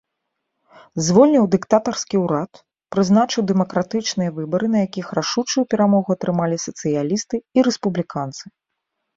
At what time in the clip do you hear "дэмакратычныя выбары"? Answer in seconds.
3.51-4.65